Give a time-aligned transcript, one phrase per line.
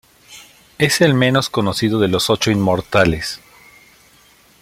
[0.79, 3.39] Es el menos conocido de los ocho inmortales.